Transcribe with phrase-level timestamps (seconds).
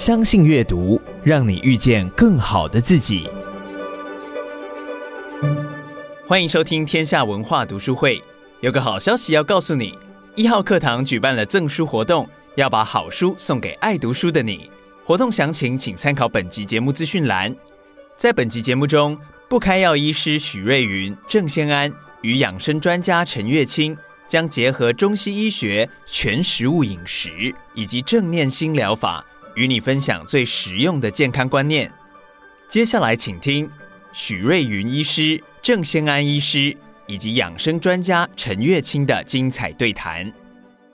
[0.00, 3.28] 相信阅读，让你遇见更好的自己。
[6.26, 8.24] 欢迎收听天下文化读书会。
[8.60, 9.98] 有个好消息要告诉你：
[10.36, 14.70] 一号课堂举办了赠书活动，要把好书送给爱读书的你。
[15.04, 17.54] 活动详情请参考本集节目资讯栏。
[18.16, 19.18] 在本集节目中，
[19.50, 21.92] 不开药医师许瑞云、郑先安
[22.22, 23.94] 与养生专家陈月清
[24.26, 29.22] 将结合中西医学、全食物饮食以及正念心疗法，
[29.54, 31.90] 与你分享最实用的健康观念。
[32.68, 33.68] 接下来，请听
[34.12, 36.76] 许瑞云医师、郑先安医师
[37.06, 40.32] 以及养生专家陈月清的精彩对谈。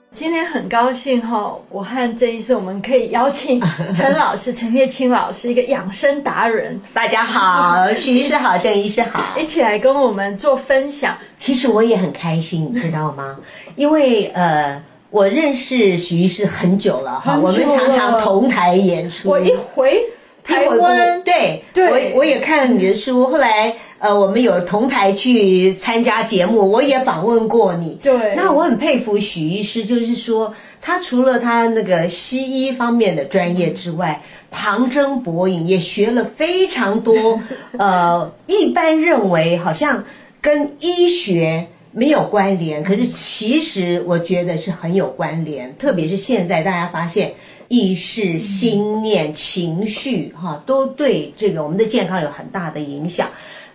[0.09, 3.61] 今天很高兴哈，我和郑医师我们可以邀请
[3.93, 6.79] 陈老师、陈月清老师，一个养生达人。
[6.91, 11.15] 大家好，许医师好，郑医师好， 一起来跟我们做分享。
[11.37, 13.37] 其实我也很开心，你知道吗？
[13.75, 19.29] 因为呃，我认识许医师很久了哈，我们常常同台演出。
[19.29, 20.03] 我一回
[20.43, 23.75] 台湾，对对，我我也看了你的书，后来。
[23.99, 27.97] 呃，我们有同台去参加节目，我也访问过你。
[27.99, 34.21] 对，那我很佩服许医师，就是说他除了他那个西医方面的专业之外，
[34.51, 37.41] 旁征博引，也学了非常多。
[37.79, 40.03] 呃，一般认为好像
[40.39, 41.65] 跟医学
[41.97, 45.75] 没有关联，可是其实我觉得是很有关联。
[45.79, 47.33] 特别是现在大家发现
[47.69, 53.27] 意识、心念、情绪，哈，都对这个我们的健康有很大的影响。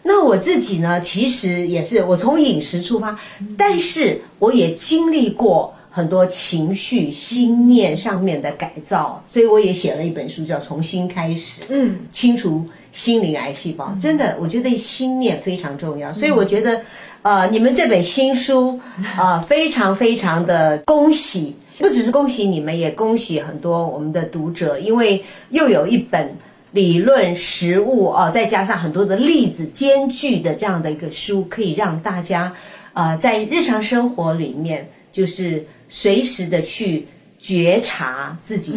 [0.04, 3.18] 那我自己呢，其实也是我从饮食出发，
[3.58, 13.92] 但是我也经历过很多情绪、心念上面的改造，所以我也写了一本书，叫《从新开始》，嗯，清除心灵癌细胞。
[14.00, 16.82] 真的，我觉得心念非常重要，所以我觉得，
[17.22, 18.78] 呃，你们这本新书
[19.16, 26.30] 啊，呃，非常非常的恭喜，不只是恭喜你们，也恭喜很多我们的读者，因为又有一本。
[26.72, 32.44] 理论实务啊，再加上很多的例子兼具的这样的一个书，可以让大家
[32.94, 37.06] 啊、呃，在日常生活里面，就是随时的去
[37.38, 38.72] 觉察自己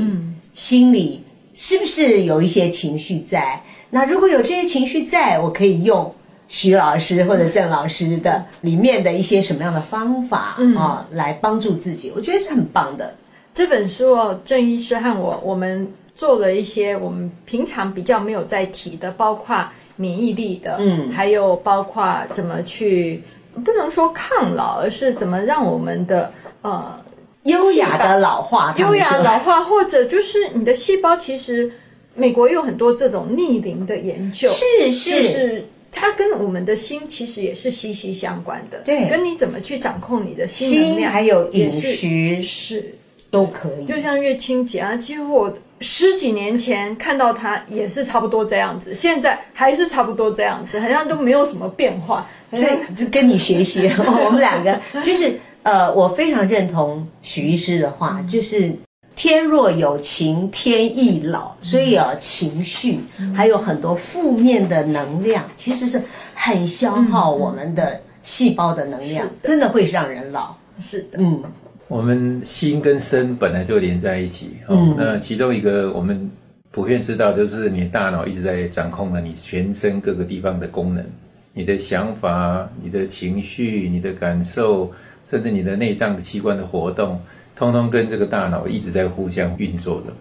[0.54, 3.62] 心里是不是有一些情绪在。
[3.90, 6.14] 那如果有这些情绪在，我可以用
[6.48, 13.16] 许老师或者郑老师的里面的一些什么样的方法啊，来帮助自己，我觉得是很棒的。
[13.54, 15.92] 这本书哦，郑医师和我我们。
[16.18, 23.22] 做了一些我们平常比较没有在提的，包括免疫力的，嗯，还有包括怎么去
[23.66, 26.32] 不能说抗老，而是怎么让我们的
[26.62, 26.98] 呃
[27.44, 31.70] 优雅的老化，优雅老化，或者就是你的细胞，其实
[32.14, 35.68] 美国有很多这种逆龄的研究，是是，就是
[35.98, 42.94] 它跟我们的心其实也是息息相关的，对，跟你怎么去掌控你的心还有饮食是
[43.32, 45.58] 都可以，就像月清姐啊，几乎我。
[45.82, 52.26] 十几年前看到她也是差不多这样子，现在还是差不多这样子，好像都没有什么变化。
[52.54, 58.72] 所以跟你学习， 我们两个就是呃，我非常认同许医师的话，就是
[59.16, 63.00] 天若有情天亦老，所以啊，情绪
[63.34, 66.02] 还有很多负面的能量，其实是
[66.34, 70.56] 很消耗我们的细胞的能量，真的会让人老。
[70.82, 71.42] 是的，嗯。
[71.88, 76.30] 我们心跟身本来就连在一起，哦，那其中一个我们
[76.72, 81.06] 普遍知道，就是你的大脑一直在掌控了你全身各个地方的功能，
[81.54, 84.92] 你的想法、你的情绪、你的感受，
[85.24, 87.22] 甚至你的内脏的器官的活动，
[87.56, 90.14] 通通跟这个大脑一直在互相运作的。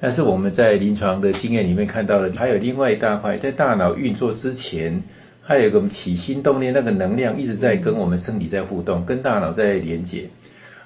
[0.00, 5.02] 但是我们在临床的经验里面看到了，还有另外一大块，在大脑运作之前，
[5.42, 10.24] 还有一个起心动念那个能量一直在跟我们身体在互动，跟大脑在连接。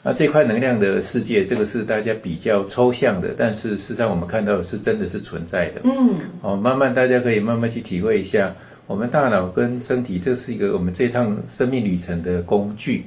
[0.03, 5.81] 那这块能量的世界，这个是大家比较抽象的，但是事实际上我们看到的是真的是存在的。
[5.85, 8.53] 嗯，哦，慢慢大家可以慢慢去体会一下，
[8.89, 13.05] 我们大脑跟身体，这是一个我们这趟生命旅程的工具。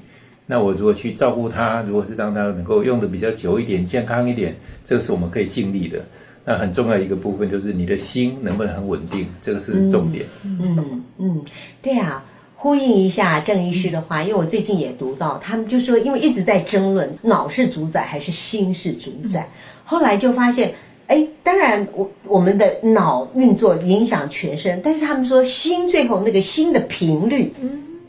[0.47, 5.99] 那我如果去照顾他，如果是让他能够用的比较久一点、健康一点，这个是我们可以尽力的。
[6.43, 10.25] 那很重要一个部分就是你的心能不能很稳定，这个是重点。
[10.43, 11.45] 嗯嗯，嗯，
[11.81, 12.23] 对啊。
[12.59, 19.47] 呼应一下郑医师的话，因为我最近也读到，他们就说，因为一直在争论脑是主宰还是心是主宰，
[19.85, 20.73] 后来就发现，
[21.05, 27.53] 哎，当然我我们的脑运作影响全身，但是他们说心最后那个心的频率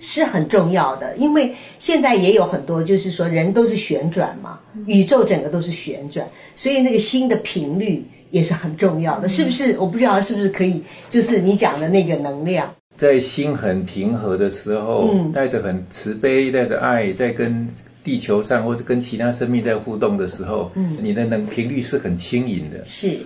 [0.01, 9.77] 是很重要的，因为现在也有很多就是说人都是旋转嘛，宇宙整个都是旋转，所以那个心的频率也是很重要的，是不是？
[9.79, 12.73] 我不知道是不是可以，就是你讲的那个能量。
[12.97, 17.69] 在心很平和的时候，嗯，带着很慈悲，带着爱，在跟
[18.03, 22.85] 地球上或者跟其他生命在互动的时候，嗯，你的能频率是很轻盈的。
[22.85, 23.17] 是，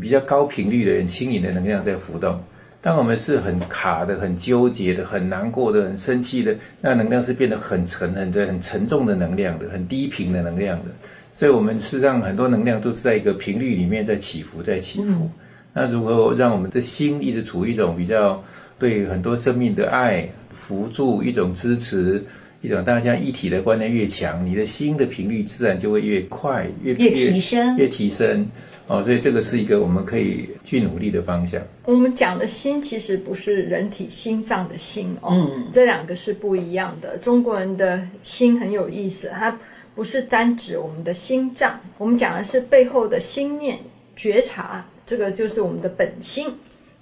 [0.00, 2.40] 比较高频率的很，轻盈的能量在浮动。
[2.80, 10.84] 当我们是很卡的、很纠结的、很难过的、很生气的，那能量是变得很沉、很沉、很沉重的能量的，很低频的能量的。
[11.32, 15.24] 所以，我们事实上很多能量都是在一个频率里面在起伏，在起伏。
[15.24, 15.30] 嗯、
[15.74, 18.42] 那如何让我们的心一直处于一种比较
[18.78, 22.24] 对很多生命的爱、扶助、一种支持、
[22.66, 28.44] 一种大家一体的观念越强，你的心的频率自然就会越快、越越提升、越提升。
[28.88, 31.62] 哦，所以这个是一个我们可以去努力的方向。
[31.84, 37.16] 我们讲的心其实不是人体心脏的心哦，嗯，这两个是不一样的。
[37.18, 39.56] 中国人的心很有意思，它
[39.94, 43.78] 不是单指我们的心脏，我们讲的是背后的心念
[44.16, 46.52] 觉察，这个就是我们的本心。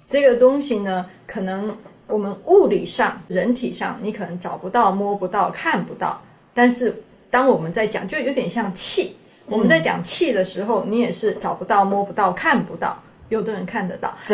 [0.07, 1.75] 这个东西呢，可能
[2.07, 6.21] 我们物理上、人体上你可能找不到、摸不到、看不到，
[6.53, 6.93] 但是
[7.29, 9.15] 当我们在讲，就有点像气。
[9.47, 13.01] 我们在讲气的时候，你也是找不到、摸不到、看不到。
[13.29, 14.15] 有的人看得到，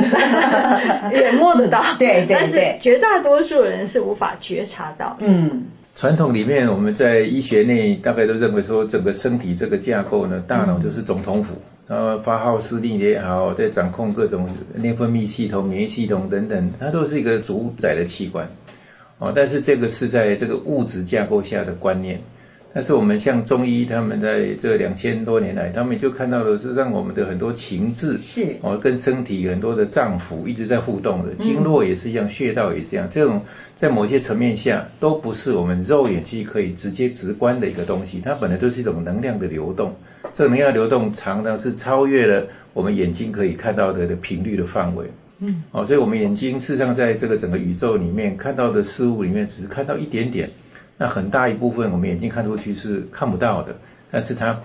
[1.13, 2.35] 也摸得到， 对对对。
[2.35, 5.15] 但是绝大多数人是无法觉察到。
[5.21, 5.63] 嗯，
[5.95, 11.55] 传统里面我们在医学内大概都认为说，整个身体这个架构呢，大脑就是总统府，
[11.91, 18.49] 然后发号施令也好，在掌控各种内分泌系统、免疫系统等等，它都是一个主宰的器官。
[19.19, 22.17] 哦，但是这个是在这个物质架构下的观念。
[22.73, 33.05] 但是我们像中医，他们在这两千多年来，他们就看到的是让我们的很多情志是哦，跟身体很多的脏腑一直在互动的，经络也是一样，穴道也是一样。
[33.11, 33.41] 这种
[33.75, 39.93] 在某些层面下，都不是我们肉眼去可以直接直观的一个东西，它本来就是一种能量的流动。
[40.33, 45.05] 这能量流动常常是超越了我们眼睛可以看到的的频率的范围。
[45.39, 50.49] 嗯，哦，所以我们眼睛事实上在这个整个宇宙里面看到的事物里面，只是看到一点点。
[50.97, 53.75] 那很大一部分我们眼睛看出去是看不到的，
[54.11, 54.55] 但是它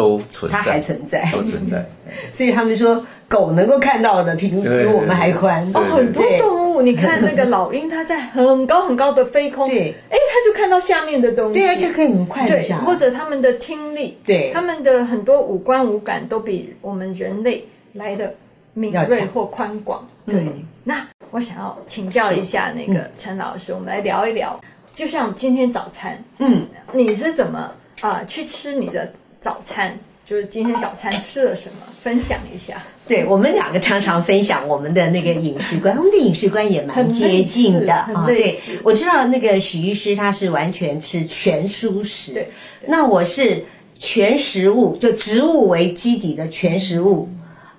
[0.00, 1.84] 都存在，它还存在，都存在。
[2.32, 5.70] 所以他们说狗能够看到的频率比我们还宽。
[5.74, 12.78] 哦，很多动物，你看那个老鹰，它在很高很高的飞空，对，哎，它就看到下面的东西，对，而且可以很快的下。
[12.78, 18.34] 或者他们的听力，对，他们的很多五官五感都比我们人类来的
[18.72, 20.08] 敏锐或宽广。
[20.24, 20.46] 对，
[20.84, 24.58] 那我想要请教一下那个陈老师，我们来聊一聊。
[24.92, 27.58] 就像今天早餐，嗯，你是怎么
[28.00, 29.98] 啊、呃、去吃你的早餐？
[30.26, 31.76] 就是今天早餐吃了什么？
[32.00, 32.82] 分享一下。
[33.08, 38.24] 对，我们两个常常分享我们的那个饮食观，我们的饮食观也蛮接近的啊。
[38.26, 42.48] 对，我知道那个许医师他是完全吃全蔬食，对，
[42.86, 43.64] 那我是
[43.98, 47.28] 全食物，就植物为基底的全食物，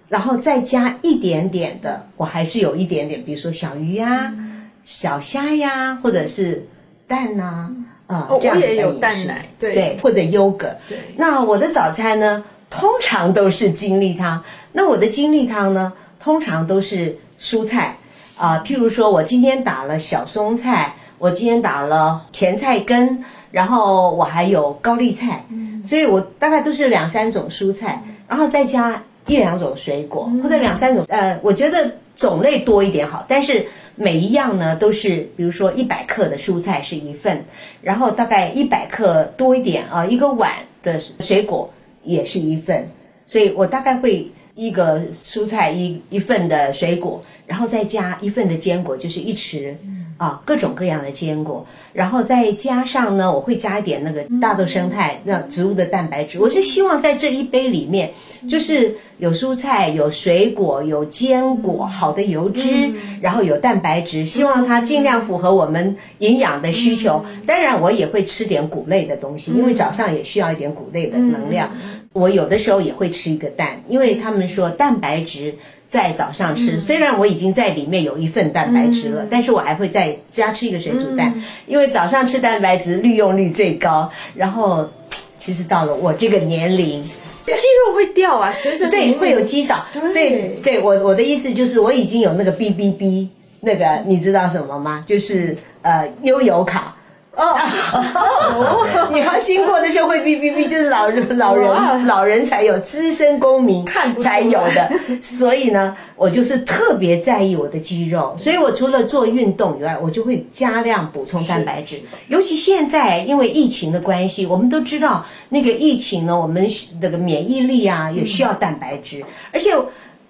[0.09, 6.67] 然后再加一点点的，我还是有一点点，比如说小鱼呀、嗯、小虾呀，或者是。
[7.11, 7.69] 蛋呐，
[8.07, 10.69] 啊，这样也有蛋奶，对，或者优格。
[10.87, 14.41] 对，那我的早餐呢，通常都是精力汤。
[14.71, 15.91] 那我的精力汤呢，
[16.21, 17.97] 通常都是蔬菜
[18.37, 23.21] 啊，譬如说我今天打了小松菜，我今天打了甜菜根，
[23.51, 33.67] 然后我还有高丽菜，嗯，所以我大概都是两三种蔬菜，然后再加一两种水果，或者两三种，呃，我觉得种类多一点好，但是。
[33.95, 37.43] 每一样呢都是，比如说一百克的蔬菜是一份，
[37.81, 40.53] 然后大概一百克多一点啊，一个碗
[40.83, 41.71] 的水果
[42.03, 42.87] 也是一份，
[43.27, 49.75] 所以我大概会一个蔬菜一一份的水果，然后再加一份的坚果，就是一匙
[50.21, 58.11] 啊，各种各样的坚果，然后再加上呢，我会加一点那个大豆生态，那植物的蛋白质，我是希望在这一杯里面
[58.47, 58.95] 就是。
[59.21, 67.23] 有蔬菜，有水果，有坚果，好的油脂，嗯、然后有蛋白质，希望它尽量符合我们营养的需求。
[67.29, 71.69] 嗯、当然，我也会吃点谷类的东西，因为早上也需要一点谷类的能量。
[71.75, 75.53] 嗯、我有的时候也会吃一个蛋，因为他们说蛋白质
[75.91, 84.09] 在早上吃，嗯、虽然我已经在里面有一份蛋白质了，嗯、但是我还会再加吃一个水煮蛋，嗯、因为早上吃蛋白质利用率最高。
[84.33, 84.89] 然后，
[85.37, 87.03] 其实到了我这个年龄。
[87.43, 87.51] 肌
[87.85, 89.85] 肉会掉啊，随着对会有肌少。
[89.91, 93.27] 对对，对，我我的意思就是我已经有那个 B B B
[93.59, 95.03] 那个，你知道什么吗？
[95.05, 96.95] 就是呃悠游卡。
[97.33, 104.91] 哦， 你要经过的时候会哔哔哔，就是老人老人老人才有，资深公民看才有的。
[105.21, 112.01] 所以呢，我就是特别在意我的肌肉，所以我除了做运动以外，我就会加量补充蛋白质。
[112.27, 116.67] 尤其现在因为疫情的关系，我们都知道那个疫情呢，我们
[116.99, 119.23] 那个免疫力啊也需要蛋白质，
[119.53, 119.71] 而且。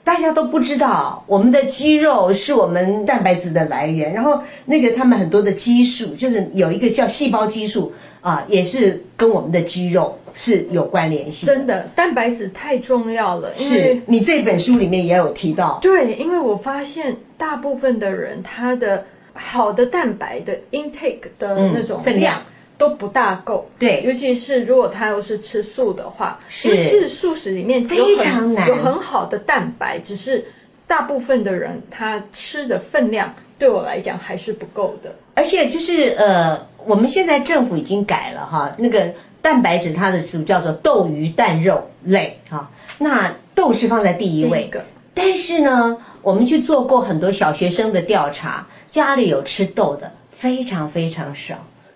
[0.03, 4.11] 大家都不知道，我们的肌肉是我们蛋白质的来源。
[4.13, 11.45] 然后那个他们很多的激素，就是有一个叫细胞激素啊，也是跟我们的肌肉是有关联性。
[11.45, 13.51] 真的，蛋白质太重要了。
[13.57, 15.77] 因为是你这本书里面也有提到。
[15.81, 22.41] 对，因为我发现大部分的人他的好的蛋白的 intake 的那种分量
[22.81, 23.69] 都不大够。
[23.77, 30.43] 对，尤其是如果他又是吃素的话，是因为其实素食里面非常难有很好的蛋白，只是
[30.87, 35.13] 大部分的人他吃的分量对我来讲还是不够的。
[35.35, 44.61] 而且就是呃，我们现在政府已经改了哈，那个蛋白质它的词叫做豆鱼蛋肉类哈，那豆是放在第一位。
[44.61, 44.83] 第一个。
[45.13, 51.55] 但是呢，我们去做过很多小学生的调查，家里有吃豆的非常非常少，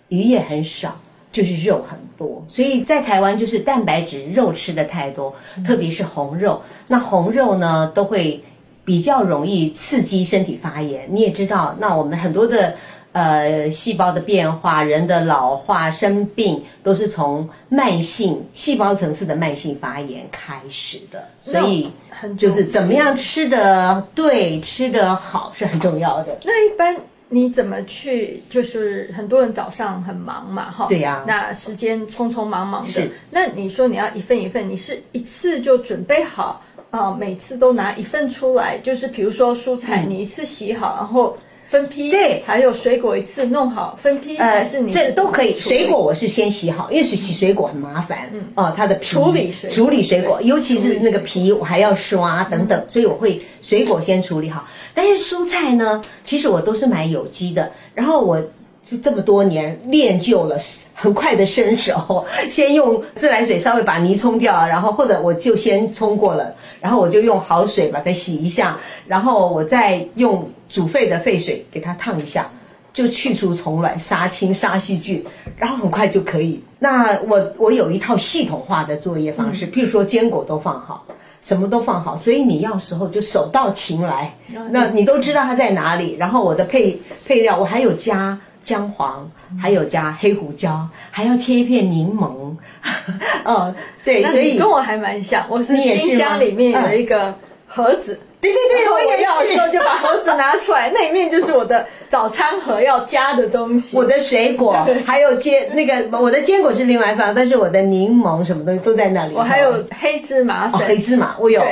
[0.10, 0.96] 鱼也很少，
[1.32, 2.46] 就是肉很多。
[2.50, 5.34] 所以在台湾就是蛋白质肉吃的太多，
[5.66, 6.62] 特别是红肉。
[6.88, 8.44] 那红肉呢，都会
[8.84, 11.08] 比较容易刺激身体发炎。
[11.10, 12.76] 你也知道，那我们很多的。
[13.16, 21.24] 呃，细胞的变化、人的老化、生病，都是从慢性细胞层次的慢性发炎开始的。
[21.42, 21.90] 所以，
[22.38, 26.38] 就是怎么样吃的对、吃的好是很重要的。
[26.44, 26.94] 那一般
[27.30, 28.42] 你怎么去？
[28.50, 31.24] 就是很多人早上很忙嘛，哈，对呀。
[31.28, 33.10] 那时间匆匆忙忙的，是。
[33.32, 37.16] 那你说你要一份一份，你是一次就准备好啊、呃？
[37.16, 41.38] 每次都拿一份出来，就是比如说蔬菜，你一次洗好，嗯、然后。
[41.68, 45.56] 分批对，还有水果一次弄好分批，呃，还是你这都可以。
[45.56, 54.68] 水果我是先洗好，因为是洗水果很麻烦，嗯，哦，它的皮处理水处理水果，尤其是那个皮我还要刷等等，所以我会水果先处理好。
[54.94, 58.42] 但是蔬菜呢，其实我都是买有机的，然后我。
[58.88, 60.56] 是这么多年练就了
[60.94, 68.78] 很快的身手，先用自来水稍微把泥冲掉，然后或者我就先冲过了，然后我就用好水把它洗一下，
[69.08, 72.48] 然后我再用煮沸的沸水给它烫一下，
[72.94, 75.26] 就去除虫卵、杀青、杀细菌，
[75.58, 76.64] 然后很快就可以。
[76.78, 81.04] 那我我有一套系统化的作业方式，譬如说坚果都放好，
[81.42, 84.32] 什么都放好，所以你要时候就手到擒来，
[84.70, 86.16] 那你都知道它在哪里。
[86.20, 88.40] 然后我的配配料我还有加。
[88.66, 89.30] 姜黄，
[89.62, 92.54] 还有加黑胡椒，还要切一片柠檬。
[93.46, 95.46] 哦，对，所以跟我还蛮像。
[95.48, 97.34] 我是冰箱里面有一个
[97.68, 103.96] 盒子，对对对，我也要的时候就把盒子拿出来， 那里面就是我的早餐盒要加的东西。
[103.96, 109.36] 我的水果还有坚那个，我的坚果是另外放，但是我的柠檬什么东西都在那里。
[109.36, 111.64] 我还有黑芝麻粉，黑芝麻我有，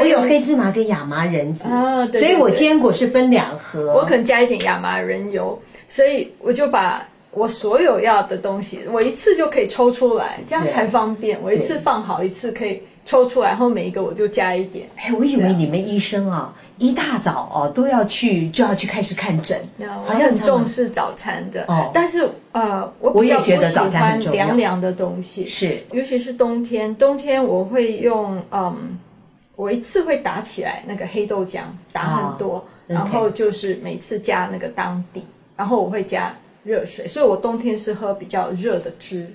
[0.00, 5.60] 我有黑芝麻跟亚麻仁籽啊，所以我坚果是分两盒，我可能加一点亚麻仁油。
[5.86, 11.38] 所以我就把我所有要的东西，我一次就可以抽出来，这样才方便。
[11.42, 14.88] 我一次放好，一次可以抽出来，然后每一个我就加一点。
[14.96, 19.60] 哎，我以为你们医生啊，一大早哦都要去，就要去开始看诊，
[20.06, 21.64] 好像很重视早餐的。
[21.68, 26.92] 哦，但是呃，我比较不喜欢凉凉的东西，是，尤其是冬天。
[26.96, 28.98] 冬天我会用嗯，
[29.56, 35.24] 我一次会打起来那个黑豆浆，打很多，然后就是每次加那个当地。
[35.56, 36.34] 然后我会加
[36.64, 39.32] 热水，所以我冬天是喝比较热的汁。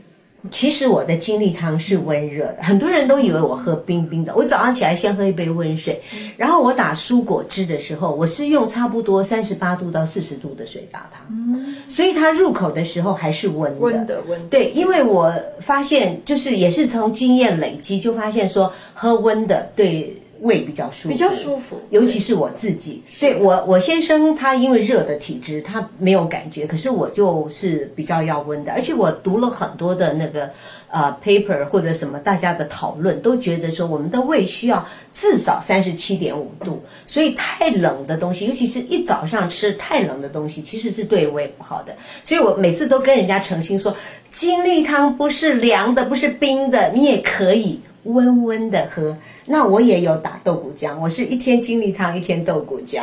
[0.51, 4.34] 其实我的精力汤是温热的，很多人都以为我喝冰冰的。
[4.36, 6.01] 我早上起来先喝一杯温水，
[6.38, 13.79] 然后我打蔬果汁的时候，我是用差不多三十八度到四十度的水打它，嗯，所以它入口的时候还是温的。
[13.79, 14.48] 温的温的。
[14.50, 20.15] 对，因为我发现就是也是从经验累积，就发现说喝温的对。
[20.41, 23.03] 胃比较舒服，比较舒服，尤其是我自己。
[23.19, 28.72] 对，对我，我先生他因为热的体质，他没有感觉，可是我就是比较要温的。
[28.72, 30.50] 而且我读了很多的那个
[30.89, 41.93] 呃 paper 或者什么，大家的讨论都觉得说，我们的胃需要至少三十七点五度，所以太冷的东西，尤其是一早上吃太冷的东西，其实是对胃不好的。
[42.24, 43.96] 所以我每次都跟人家澄清说，
[44.31, 49.17] 精力汤不是凉的，不是冰的，你也可以温温的喝。
[49.51, 53.01] 那我也有打豆鼓浆，我是一天精力汤，一天豆鼓浆，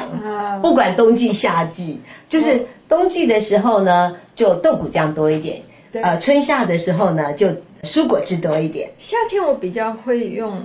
[0.63, 5.61] 不管冬季夏季，就是冬季的时候呢，就豆鼓浆多一点，
[6.05, 7.49] 呃，春夏的时候呢，就
[7.83, 8.89] 蔬果汁多一点。
[8.97, 10.63] 夏天我比较会用，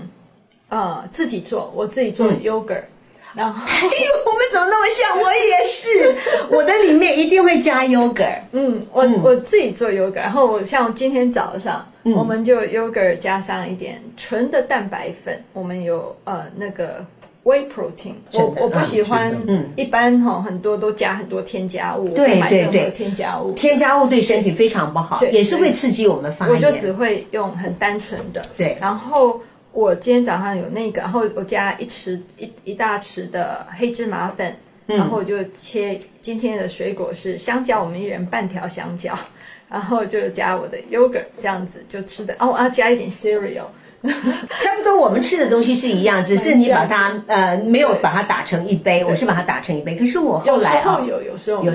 [0.70, 2.82] 呃，自己做，我自己做 yogurt。
[2.82, 2.86] 嗯
[3.34, 5.22] 然后，哎呦，我们怎么那么像？
[5.22, 6.16] 我也是，
[6.50, 8.40] 我的里面一定会加 yogurt。
[8.52, 17.06] 嗯，我、嗯、我自己做 yogurt，然后像今天早上，嗯、我们就 yogurt 加上一点纯的蛋白粉，我们有呃那个
[17.46, 18.16] whey protein。
[18.34, 26.56] 我我不喜欢，嗯，一般哈、哦、很多都加很多添加物，对对对，添加物，添加物对身体非常不好，也是会刺激我们发炎。
[26.56, 29.40] 我就只会用很单纯的，对，然后。
[29.74, 39.18] 我今天早上有那个，然后我加一匙一一大匙的黑芝麻粉，然后我就切今天的水果是香蕉，我们一人半条香蕉，
[39.70, 42.36] 然后就加我的 yogurt 这样子就吃的。
[42.40, 43.66] 哦，我要加一点 cereal。
[44.04, 49.96] 差不多，我们吃的东西是一样，只是你把它 呃没有把它打成一杯，我是把它打成一杯。
[49.96, 51.72] 可是我后来啊，有有时候有，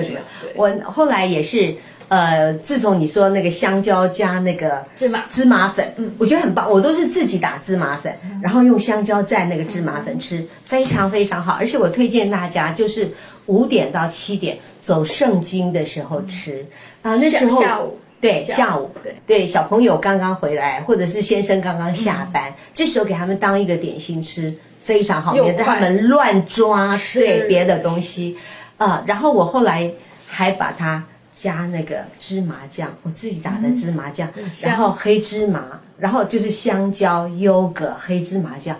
[0.55, 1.73] 我后来也是
[2.09, 6.69] 呃，自从你说那个香蕉加那个芝麻芝麻粉，嗯，我觉得很棒。
[6.71, 11.57] 我都是自己打芝麻粉，然后用香蕉蘸那个芝麻粉吃，非常非常好。
[11.59, 13.09] 而且我推荐大家就是
[13.47, 16.65] 五点到七点走圣经的时候吃
[17.01, 17.99] 啊，那时候下午。
[18.19, 24.51] 对，下午对对，小朋友刚刚回来，或者是先生刚刚下班，嗯、这时候给他们当一个点心吃，
[24.83, 28.35] 非常好，免得他们乱抓对别的东西
[28.77, 29.03] 啊、呃。
[29.05, 29.91] 然后我后来
[30.27, 31.03] 还把它
[31.39, 38.75] 加那个芝麻酱，我自己打的芝麻酱，嗯、然后黑芝麻，然后就是香蕉、优格、黑芝麻酱。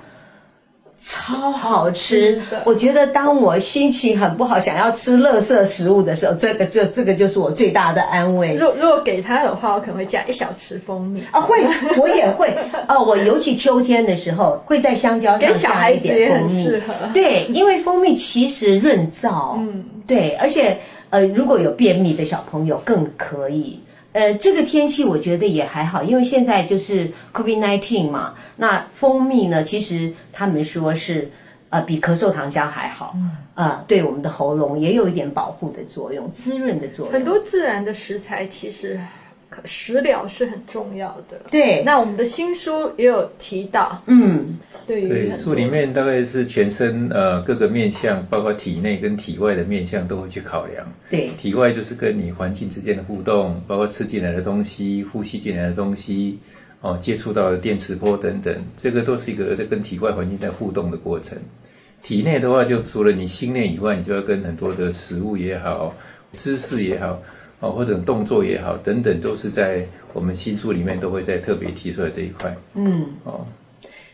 [1.00, 2.42] 超好吃！
[2.66, 8.56] 我觉得当我心情很不好，想要吃垃圾食物的时候，这个这这个就是我最大的安慰。
[8.56, 11.64] 如果如果给他的话，我可能会加一小匙蜂蜜啊，会，
[12.00, 12.52] 我也会
[12.88, 13.04] 哦。
[13.04, 16.82] 我尤其秋天的时候，会在香蕉上加一点蜂蜜，
[17.14, 23.80] 对，因为蜂蜜其实润燥，嗯，对，而且呃，如果有便秘的小朋友更可以。
[24.14, 28.34] 呃，这个天气我觉得也还好，因为现在就是 COVID-19 嘛。
[28.56, 31.30] 那蜂蜜呢，其实他们说是
[31.70, 33.16] 呃比咳嗽糖浆还好，
[33.54, 37.14] 呃，对我们的喉咙也有一点保护的作用，滋润的作用。
[37.14, 39.00] 很多自然的食材其实。
[39.66, 41.39] 食疗是很重要的。
[41.50, 50.86] 对，那我们的新书也有提到，嗯，对，对，书里面大概是全身呃各个面向，包括体内跟体外的面向都会去考量。
[51.10, 56.38] 对，体外就是跟你环境之间的互动，包括吃进来的东西、呼吸进来的东西，
[56.82, 61.38] 哦，接触到的电磁波等等，这个都是一个在跟体外环境在互动的过程。
[62.04, 65.96] 体内的话，就除了你心念以外，你就要跟很多的食物也好、
[66.34, 67.20] 知识也好。
[67.60, 69.84] 哦，或者动作也好，等等，都是在
[70.14, 72.56] 我们新书里面都会在特别提出来这一块。
[72.76, 73.46] 嗯，哦，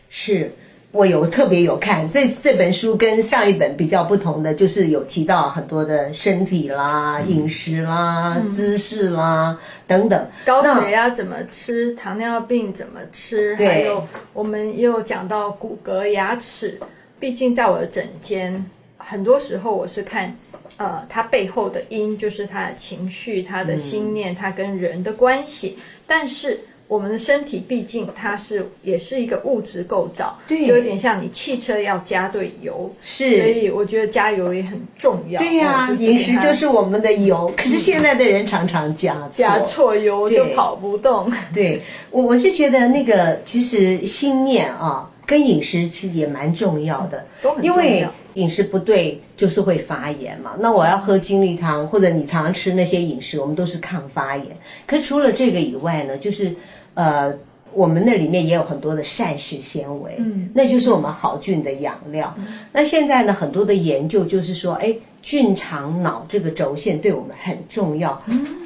[0.08, 0.50] 是
[0.92, 10.26] 我有特别有看这这本书跟上一本比较不同的，就是有提到很多的身体啦、嗯、饮食啦、嗯、姿势啦等等。
[10.46, 11.92] 高血压怎么吃？
[11.94, 13.54] 糖尿病怎么吃？
[13.56, 16.80] 对，还有我们也有讲到骨骼、牙齿。
[17.20, 18.64] 毕竟在我的诊间，
[18.96, 20.34] 很多时候我是看。
[20.76, 25.76] 呃，它背后的因就是他的情绪、他的心念、他跟人的关系。
[25.78, 35.40] 嗯、但是我们的身体毕竟它是也是一个物质构造，对，有点像你汽车要加对油，是，所以我觉得加油也很重要。
[35.40, 37.50] 对呀、啊，饮食就是我们的油。
[37.56, 41.32] 可是现在的人常常加错加错油就跑不动。
[41.54, 47.82] 对，我我是觉得那个其实心念啊，跟饮食其实也蛮重要的，都很重要。
[47.82, 50.52] 因为饮食不对就是会发炎嘛。
[50.60, 54.46] 那我要喝精力汤，或者你常常吃那些饮食，我们都是抗发炎。
[54.86, 56.54] 可除了这个以外呢，就是
[56.94, 57.32] 呃，
[57.72, 62.34] 我们那里面也有很多的膳食纤维，嗯，那就是我们好菌的养料。
[62.38, 64.94] 嗯、那现在呢，很多的研究就是说，哎。
[65.24, 68.22] 菌肠脑这个轴线对我们很重要，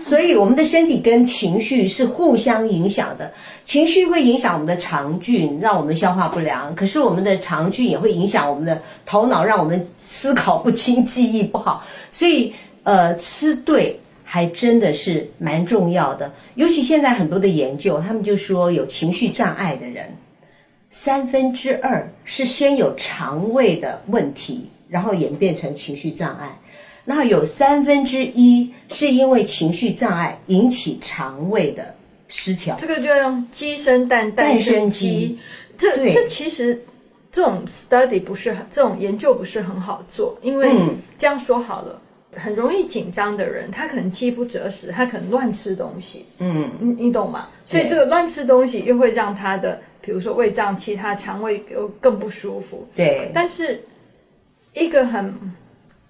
[0.08, 3.32] 所以我们的身体跟情绪是互相影响的。
[3.64, 11.86] 情绪会影响我们的肠菌，让我们消化不良；可是我们的肠菌也会影响我们的头脑，让我们思考不清、记忆不好。
[12.10, 16.28] 所以，呃，吃对还真的是蛮重要的。
[16.56, 20.12] 尤其现在很多的研究，他们就说有情绪障碍的人，
[20.90, 24.68] 三分之二是先有肠胃的问题。
[24.88, 26.58] 然后演变成情绪障碍，
[27.04, 31.94] 然后有三分之一是因为情绪障碍引起肠胃的
[32.26, 32.74] 失调。
[32.80, 35.38] 这个就用鸡生蛋，蛋生鸡。
[35.76, 36.82] 这这其实
[37.30, 40.72] 这种 study 不是很，这种研究不是很好做，因为
[41.18, 42.00] 这样说好了，
[42.32, 46.24] 嗯、很容易紧张的人，他可能饥不择食，他可能乱吃东西。
[46.38, 47.48] 嗯，你你懂吗？
[47.66, 52.88] 所以这个乱吃东西又会让他的，比如说胃胀气，他肠胃又更不舒服。
[52.96, 53.78] 对，但是。
[54.74, 55.34] 一个很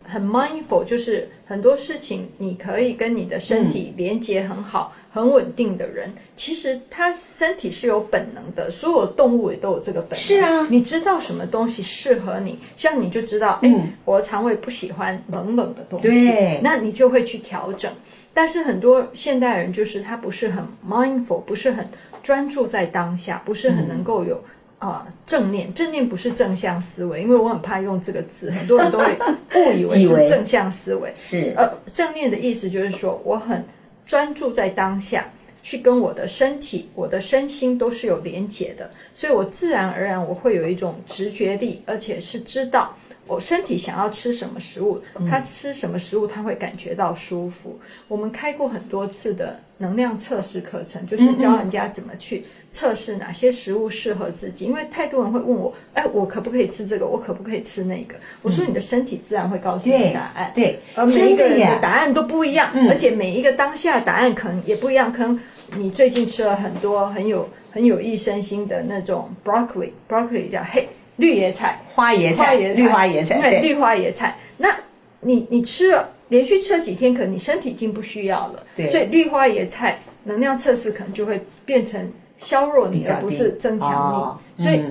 [0.04, 8.70] 很 mindful，就是很多事情你可以跟你的身体连接很好、嗯、很稳定的人，其实他身体是有本能的。
[8.70, 10.18] 所有动物也都有这个本能。
[10.18, 17.92] 是啊，你知道什么东西适合你，像你就知道，哎、嗯，我的肠胃不喜欢冷冷的东西，对，那你就会去调整。
[18.32, 21.86] 但是很多现代人就是他不是很 mindful，不是很
[22.22, 24.36] 专注在当下，不是很能够有。
[24.36, 24.44] 嗯
[24.78, 29.18] 啊，正念，正念不是正向思维，因为我很怕用这个字， 很多人都会
[29.56, 31.12] 误以为是正向思维。
[31.16, 33.64] 是，呃，正念的意思就是说，我很
[34.06, 35.28] 专注在当下，
[35.64, 47.78] 去跟我的身体、我的身心都是有连结的，所以我自然而然我会有一种直觉力，而且是知道我身体想要吃什么食物，它吃什么食物它会感觉到舒服。
[48.06, 49.58] 我们开过很多次的。
[49.78, 54.64] 能量测试课程，就是教人家怎么去测试哪些食物适合自己。
[54.64, 57.06] 因为太多人会问我，哎，我可不可以吃这个？
[57.06, 58.16] 我可不可以吃那个？
[58.42, 60.50] 我说你的身体自然会告诉你答案。
[60.54, 65.12] 对，而每一个人的答案都不一样，而且每一个当下答案可能也不一样。
[65.12, 65.38] 可能
[65.76, 74.36] 你最近吃了很多很有很有益身心的那种 broccoli，broccoli 叫嘿绿野菜、花椰菜、绿花椰菜，对，绿花椰菜。
[74.56, 74.74] 那
[75.20, 76.14] 你你吃了。
[76.28, 84.62] 连续吃了几天，可能你身体已经不需要了，对，所以绿花椰菜能量测试可能就会变成削弱你，而不是增强你。
[84.62, 84.82] 所以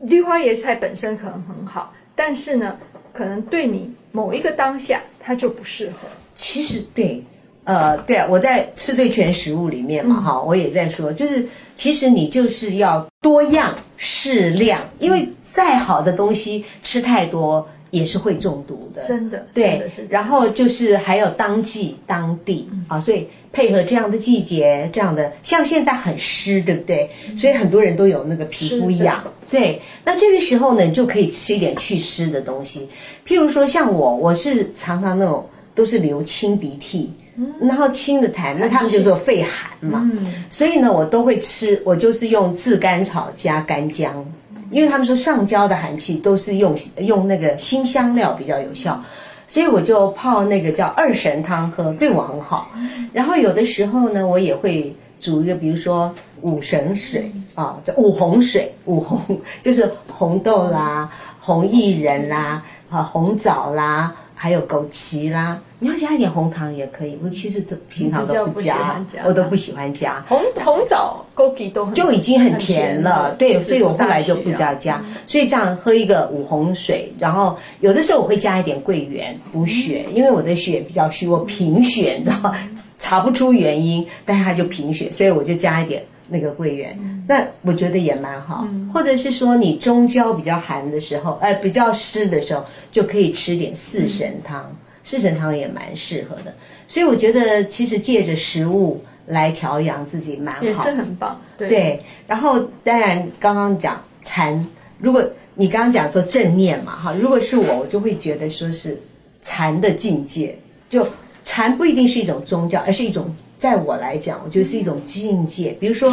[0.00, 2.76] 绿花椰菜本身可能很好，但是呢，
[3.12, 6.08] 可能对你某一个当下它就不适合。
[6.34, 7.22] 其实对，
[7.62, 17.66] 呃，对啊，我在吃对全食物里面嘛，哈、嗯，我也在说，就是其实你就是要多样适量，因为再好的东西吃太多。
[17.94, 19.46] 也是会中毒的，真的。
[19.54, 27.08] 对，然后就是还有当季当地啊，所以配合这样的季节，这样的像现在很湿，对不对？
[27.36, 29.22] 所以很多人都有那个皮肤痒。
[29.48, 32.88] 对，那这个时候呢，你就可以吃一点祛湿的东西，
[33.24, 37.12] 譬如说像我，我是常常那种都是流清鼻涕，
[37.60, 40.10] 然后清的痰，那他们 就说肺寒嘛，
[40.50, 44.26] 所以呢，我都会吃，我就是用炙甘草加干姜。
[44.74, 48.98] 因为他们说上焦的寒气都是用用那个辛香料比较有效，
[49.46, 52.72] 所以我就泡那个叫二神汤喝，对我很好。
[53.12, 59.20] 然后有的时候呢，我也会煮一个，比如说五神水啊，叫五红水，五红
[59.62, 61.08] 就是红豆啦、
[61.38, 62.60] 红薏仁啦、
[62.90, 64.12] 啊红枣啦。
[64.34, 67.18] 还有枸杞啦，你要加一点红糖也可以。
[67.22, 73.34] 我其实都平常都不加，我都不喜欢加红红枣、枸杞都就已经很甜了。
[73.36, 75.02] 对，所以我后来就不加加。
[75.26, 82.54] 所以这样喝一个五红水，然后有的时候我会加一点桂圆补血，因为我的血比较虚，我贫血，你知道吗？
[82.98, 86.02] 查不出原因，但是它就贫血，所以我就加一点。
[86.28, 88.66] 那个桂圆，那我觉得也蛮好。
[88.92, 94.74] 或者是说你中焦比较寒的时候，呃，比较湿的时候，就可以吃点四神汤。
[95.04, 96.54] 四神汤也蛮适合的。
[96.88, 101.38] 所以我觉得其实借着食物来调养自己蛮好，也是很棒。
[101.58, 101.68] 对。
[101.68, 104.66] 对，然后当然刚刚讲禅，
[104.98, 105.22] 如果
[105.54, 108.98] 你刚刚讲说正念嘛，哈，如果是我，我就会觉得说是
[109.42, 110.58] 禅的境界。
[110.88, 111.06] 就
[111.44, 113.34] 禅不一定是一种宗教，而是一种。
[113.64, 115.74] 在我来讲，我觉得是一种境界。
[115.80, 116.12] 比如说，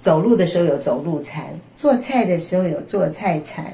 [0.00, 1.44] 走路的时候有走路禅，
[1.76, 3.66] 做菜的时候有做菜禅，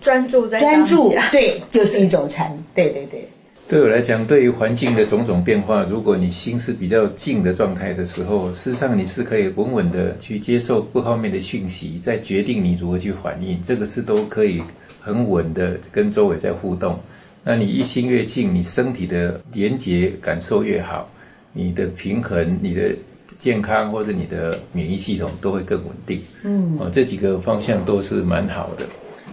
[0.00, 2.56] 专注在专注，对，就是一种禅。
[2.74, 3.28] 对对对。
[3.68, 13.62] 对我来讲，对于环境的种种变化，如果你心是比较静的状态的时候，事实上你是可以稳稳的去接受各方面的讯息，再决定你如何去反应。
[13.62, 14.62] 这个是都可以
[15.02, 16.98] 很稳的跟周围在互动。
[17.44, 21.06] 那你一心越静，你身体的连结感受越好。
[21.52, 22.94] 你的平衡、你的
[23.38, 26.20] 健康或者你的免疫系统都会更稳定。
[26.42, 28.84] 嗯，哦，这几个方向都是蛮好的。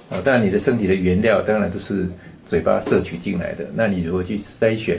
[0.10, 2.08] 啊，当然你的身体的原料当然都是
[2.45, 3.65] 嘴巴摄取进来的。
[3.75, 4.97] 那你如果去筛选，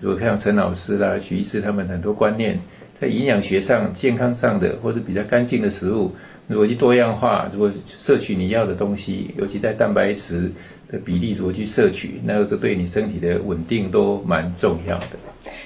[0.00, 2.60] 如果像陈老师啦、许医师他们很多观念，
[3.00, 6.12] 在营养学上、健康上的，或是比较干净的食物，
[6.46, 10.50] 如果去多样化，如果摄取你要的东西，尤其在蛋白质
[10.90, 15.16] 的比例如何去摄取，那这对你身体的稳定都蛮重要的。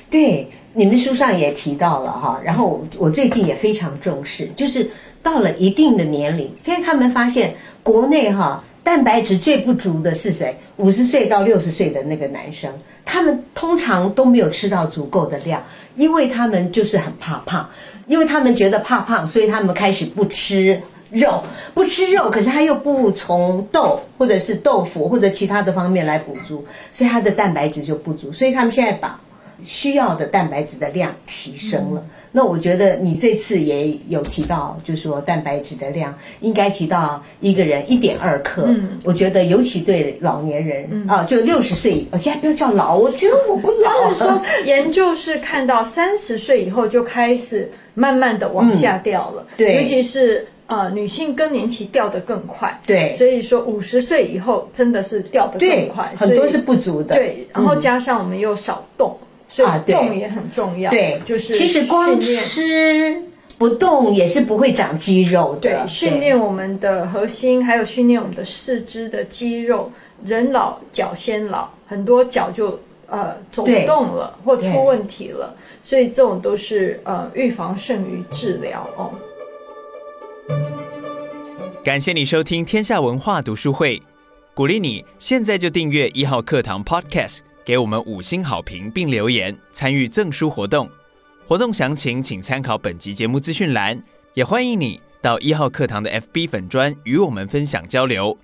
[0.09, 0.47] 对。
[0.77, 4.91] 你们书上也提到了哈，然后我最近也非常重视，就是
[5.23, 10.57] 到了一定的年龄，所以他们发现国内哈蛋白质最不足的是谁？
[10.79, 12.69] 五十岁到六十岁的那个男生，
[13.05, 15.63] 他们通常都没有吃到足够的量，
[15.95, 17.71] 因为他们就是很怕胖，
[18.09, 20.81] 因为他们觉得怕胖，所以他们开始不吃
[21.13, 21.41] 肉，
[21.73, 29.21] 不吃肉，可是他又不从豆或者是豆腐或者其他的方面来补足，所以他的蛋白质就不足，所以他们现在把。
[29.62, 38.64] 需要的蛋白质的量提升了，嗯、那我觉得你这次也有提到，就是说蛋白质的量应该提到一个人一点二克。
[38.67, 44.12] 嗯，我觉得尤其对老年人、嗯、啊，就六十岁，我现在不要叫老，我觉得我不老。
[44.14, 59.17] 说研究是看到三十岁以后就开始慢慢的往下掉了，嗯、对，尤其是呃女性更年期掉得更快，对，所以说五十岁以后真的是掉得更快，很多是不足的，对，然后加上我们又少动。
[59.55, 63.23] 嗯所以动也很重要，对，就是其实光吃
[63.57, 65.61] 不动也是不会长肌肉的。
[65.61, 69.93] 对，训练我们的核心，还有训练我们的四肢的肌肉。
[70.25, 75.55] 人老脚先老，很多脚就呃走不动了，或出问题了。
[75.85, 79.12] 所以这种都是呃预防胜于治疗哦。
[81.85, 84.03] 感谢你收听天下文化读书会，
[84.55, 87.40] 鼓励你现在就订阅一号课堂 Podcast。
[87.64, 90.88] 给我们五星好评并留言，参与赠书活动。
[91.46, 94.03] 活动详情请参考本集节目资讯栏，
[94.35, 98.37] 也欢迎你到一号课堂的 FB 粉专与我们分享交流。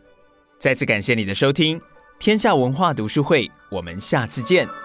[0.58, 1.80] 再次感谢你的收听，
[2.18, 4.79] 天下文化读书会，我们下次见。